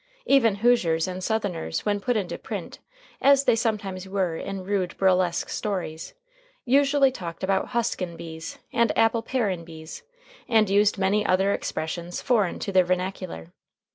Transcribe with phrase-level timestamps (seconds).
[0.25, 2.79] Even Hoosiers and Southerners when put into print,
[3.21, 6.15] as they sometimes were in rude burlesque stories,
[6.65, 10.01] usually talked about "huskin' bees" and "apple parin' bees"
[10.47, 13.53] and used many other expressions foreign to their vernacular.